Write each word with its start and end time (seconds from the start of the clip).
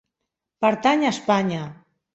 Pertany 0.65 1.07
a 1.07 1.13
Espanya. 1.19 1.65